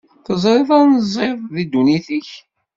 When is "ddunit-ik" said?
1.65-2.29